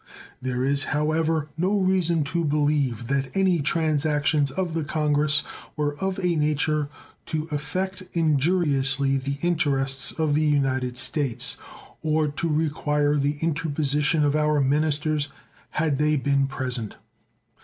[0.41, 5.43] There is, however, no reason to believe that any transactions of the congress
[5.77, 6.89] were of a nature
[7.27, 11.55] to affect injuriously the interests of the United States
[12.01, 15.27] or to require the interposition of our ministers
[15.69, 16.95] had they been present.